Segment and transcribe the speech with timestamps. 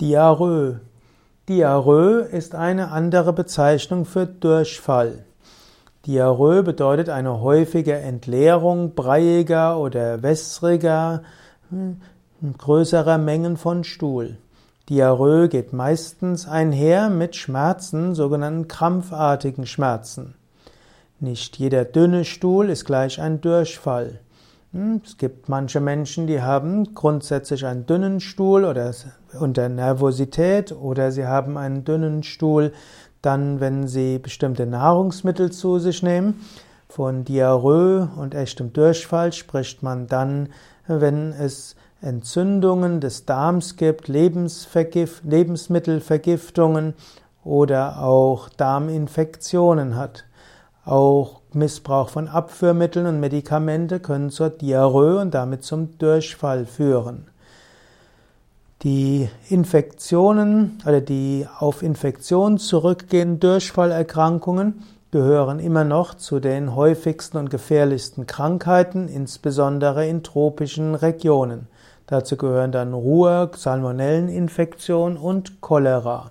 [0.00, 0.78] Diarrhoe.
[1.48, 5.24] Diarrhoe ist eine andere Bezeichnung für Durchfall.
[6.06, 11.24] Diarrhoe bedeutet eine häufige Entleerung breiiger oder wässriger,
[11.70, 12.00] hm,
[12.56, 14.36] größerer Mengen von Stuhl.
[14.88, 20.34] Diarrhoe geht meistens einher mit Schmerzen, sogenannten krampfartigen Schmerzen.
[21.18, 24.20] Nicht jeder dünne Stuhl ist gleich ein Durchfall.
[24.72, 28.92] Hm, es gibt manche Menschen, die haben grundsätzlich einen dünnen Stuhl oder
[29.40, 32.72] unter Nervosität oder sie haben einen dünnen Stuhl
[33.22, 36.44] dann, wenn sie bestimmte Nahrungsmittel zu sich nehmen.
[36.86, 40.50] Von Diarrhoe und echtem Durchfall spricht man dann,
[40.86, 46.92] wenn es Entzündungen des Darms gibt, Lebensmittelvergiftungen
[47.42, 50.27] oder auch Darminfektionen hat.
[50.88, 57.26] Auch Missbrauch von Abführmitteln und Medikamente können zur Diarrhoe und damit zum Durchfall führen.
[58.80, 67.50] Die Infektionen oder die auf Infektionen zurückgehenden Durchfallerkrankungen gehören immer noch zu den häufigsten und
[67.50, 71.66] gefährlichsten Krankheiten, insbesondere in tropischen Regionen.
[72.06, 76.30] Dazu gehören dann Ruhr, Salmonelleninfektion und Cholera.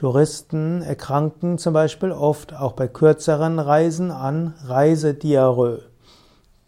[0.00, 5.82] Touristen erkranken zum Beispiel oft auch bei kürzeren Reisen an Reisediarrhoe.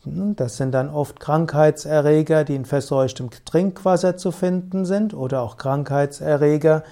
[0.05, 6.83] Das sind dann oft Krankheitserreger, die in verseuchtem Trinkwasser zu finden sind oder auch Krankheitserreger,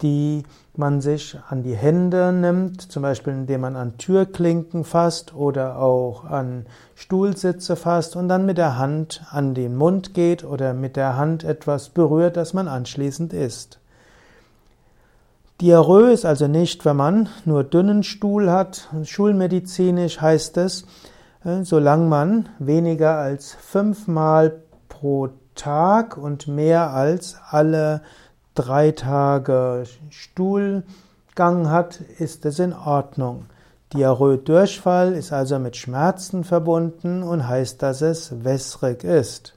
[0.00, 5.76] die man sich an die Hände nimmt, zum Beispiel indem man an Türklinken fasst oder
[5.76, 10.96] auch an Stuhlsitze fasst und dann mit der Hand an den Mund geht oder mit
[10.96, 13.81] der Hand etwas berührt, das man anschließend isst.
[15.62, 18.88] Diarrhoe ist also nicht, wenn man nur dünnen Stuhl hat.
[19.04, 20.86] Schulmedizinisch heißt es,
[21.44, 28.02] äh, solange man weniger als fünfmal pro Tag und mehr als alle
[28.56, 33.44] drei Tage Stuhlgang hat, ist es in Ordnung.
[33.92, 39.54] Diarrhoe-Durchfall ist also mit Schmerzen verbunden und heißt, dass es wässrig ist.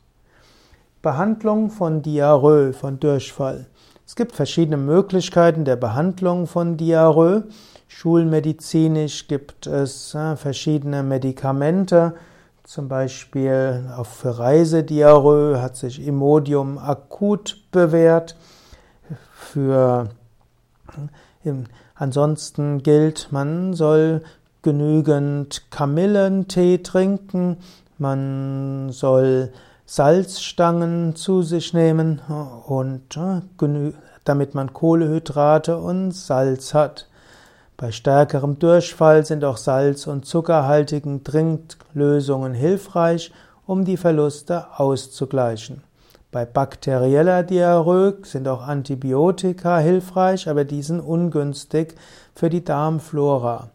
[1.02, 3.66] Behandlung von Diarrhoe, von Durchfall.
[4.08, 7.44] Es gibt verschiedene Möglichkeiten der Behandlung von Diarrhoe.
[7.88, 12.14] Schulmedizinisch gibt es äh, verschiedene Medikamente.
[12.64, 18.36] Zum Beispiel auch für Reisediarrhoe hat sich Imodium akut bewährt.
[19.34, 20.10] Für
[21.96, 24.22] ansonsten gilt, man soll
[24.62, 27.58] genügend Kamillentee trinken,
[27.98, 29.52] man soll
[29.88, 32.20] Salzstangen zu sich nehmen
[32.66, 33.92] und äh,
[34.24, 37.08] damit man Kohlehydrate und Salz hat.
[37.78, 43.32] Bei stärkerem Durchfall sind auch salz- und zuckerhaltigen Trinklösungen hilfreich,
[43.68, 45.84] um die Verluste auszugleichen.
[46.32, 51.96] Bei bakterieller Diarrhoe sind auch Antibiotika hilfreich, aber die sind ungünstig
[52.34, 53.70] für die Darmflora.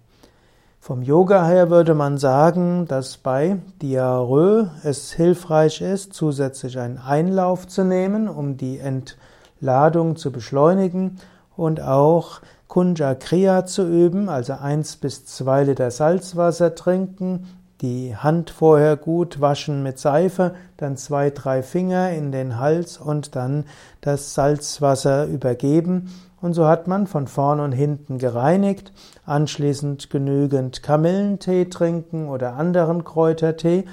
[0.83, 7.69] Vom Yoga her würde man sagen, dass bei Diarrhoe es hilfreich ist, zusätzlich einen Einlauf
[7.69, 11.19] zu nehmen, um die Entladung zu beschleunigen
[11.55, 17.47] und auch Kunja Kriya zu üben, also eins bis zwei Liter Salzwasser trinken,
[17.83, 23.37] die Hand vorher gut waschen mit Seife, dann zwei, drei Finger in den Hals und
[23.37, 23.65] dann
[24.01, 26.11] das Salzwasser übergeben
[26.41, 28.93] und so hat man von vorn und hinten gereinigt,
[29.27, 33.85] anschließend genügend Kamillentee trinken oder anderen Kräutertee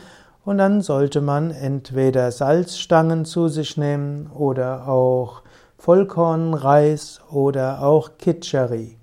[0.45, 5.41] und dann sollte man entweder Salzstangen zu sich nehmen oder auch
[5.77, 8.97] Vollkornreis oder auch Kitscheri.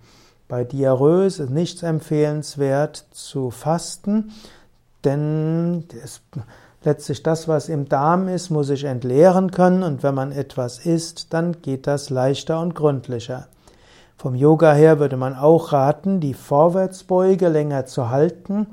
[0.49, 4.33] Bei Diarrhoe ist es nicht empfehlenswert zu fasten,
[5.05, 6.23] denn es
[6.85, 11.33] Letztlich das, was im Darm ist, muss sich entleeren können und wenn man etwas isst,
[11.33, 13.47] dann geht das leichter und gründlicher.
[14.19, 18.67] Vom Yoga her würde man auch raten, die Vorwärtsbeuge länger zu halten,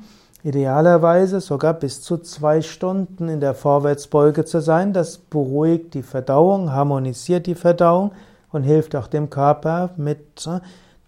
[0.43, 4.91] idealerweise sogar bis zu zwei Stunden in der Vorwärtsbeuge zu sein.
[4.91, 8.11] Das beruhigt die Verdauung, harmonisiert die Verdauung
[8.51, 10.49] und hilft auch dem Körper mit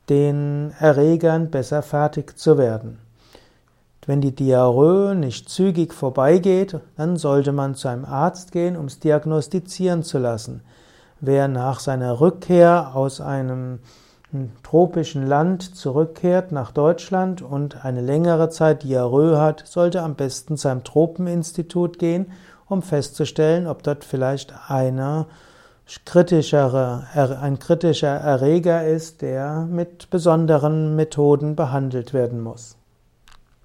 [0.08, 3.03] den Erregern besser fertig zu werden.
[4.06, 9.00] Wenn die Diarrhoe nicht zügig vorbeigeht, dann sollte man zu einem Arzt gehen, um es
[9.00, 10.62] diagnostizieren zu lassen.
[11.22, 13.80] Wer nach seiner Rückkehr aus einem
[14.64, 20.68] tropischen Land zurückkehrt nach Deutschland und eine längere Zeit Diarrhoe hat, sollte am besten zu
[20.68, 22.32] einem Tropeninstitut gehen,
[22.68, 25.28] um festzustellen, ob dort vielleicht eine
[26.06, 27.06] kritischere,
[27.42, 32.76] ein kritischer Erreger ist, der mit besonderen Methoden behandelt werden muss.